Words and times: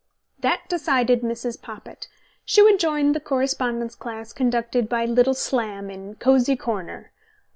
That 0.39 0.67
decided 0.67 1.21
Mrs. 1.21 1.61
Poppit. 1.61 2.07
She 2.43 2.63
would 2.63 2.79
join 2.79 3.11
the 3.11 3.19
correspondence 3.19 3.93
class 3.93 4.33
conducted 4.33 4.89
by 4.89 5.05
"Little 5.05 5.35
Slam", 5.35 5.91
in 5.91 6.15
"Cosy 6.15 6.55
Corner". 6.55 7.11